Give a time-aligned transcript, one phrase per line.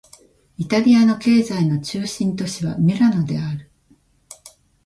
[0.57, 3.69] イタリアの経済の中心都市はミラノである